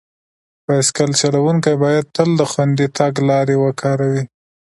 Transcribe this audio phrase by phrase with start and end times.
[0.65, 4.23] بایسکل چلونکي باید تل د خوندي تګ لارې وکاروي.